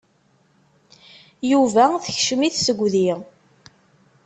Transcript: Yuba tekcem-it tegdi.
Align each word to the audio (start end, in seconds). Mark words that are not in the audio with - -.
Yuba 1.51 1.85
tekcem-it 2.03 2.55
tegdi. 2.65 3.11